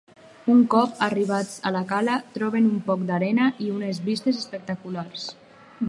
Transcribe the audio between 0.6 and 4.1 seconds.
cop arribats a la cala, trobem un poc d'arena, i unes